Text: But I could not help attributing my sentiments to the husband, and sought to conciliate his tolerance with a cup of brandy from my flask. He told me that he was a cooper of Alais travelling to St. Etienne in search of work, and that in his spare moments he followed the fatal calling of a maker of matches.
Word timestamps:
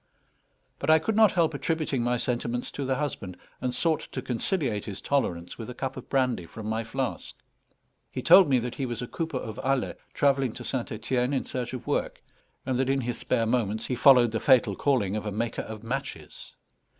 But 0.79 0.89
I 0.89 0.97
could 0.97 1.15
not 1.15 1.33
help 1.33 1.53
attributing 1.53 2.01
my 2.01 2.17
sentiments 2.17 2.71
to 2.71 2.85
the 2.85 2.95
husband, 2.95 3.37
and 3.61 3.71
sought 3.71 3.99
to 4.13 4.21
conciliate 4.23 4.85
his 4.85 4.99
tolerance 4.99 5.59
with 5.59 5.69
a 5.69 5.75
cup 5.75 5.95
of 5.95 6.09
brandy 6.09 6.47
from 6.47 6.65
my 6.65 6.83
flask. 6.83 7.35
He 8.09 8.23
told 8.23 8.49
me 8.49 8.57
that 8.57 8.73
he 8.73 8.87
was 8.87 9.03
a 9.03 9.07
cooper 9.07 9.37
of 9.37 9.59
Alais 9.63 9.93
travelling 10.15 10.53
to 10.53 10.63
St. 10.63 10.91
Etienne 10.91 11.33
in 11.33 11.45
search 11.45 11.73
of 11.73 11.85
work, 11.85 12.23
and 12.65 12.79
that 12.79 12.89
in 12.89 13.01
his 13.01 13.19
spare 13.19 13.45
moments 13.45 13.85
he 13.85 13.95
followed 13.95 14.31
the 14.31 14.39
fatal 14.39 14.75
calling 14.75 15.15
of 15.15 15.27
a 15.27 15.31
maker 15.31 15.61
of 15.61 15.83
matches. 15.83 16.55